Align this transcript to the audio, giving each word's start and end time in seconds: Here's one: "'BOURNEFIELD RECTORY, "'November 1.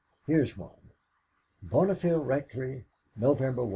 Here's 0.25 0.57
one: 0.57 0.93
"'BOURNEFIELD 1.61 2.25
RECTORY, 2.25 2.85
"'November 3.17 3.63
1. 3.65 3.69